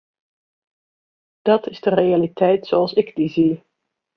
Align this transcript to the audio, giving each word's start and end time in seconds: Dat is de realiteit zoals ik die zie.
Dat 1.41 1.67
is 1.69 1.81
de 1.81 1.89
realiteit 1.89 2.67
zoals 2.67 2.93
ik 2.93 3.15
die 3.15 3.29
zie. 3.29 3.63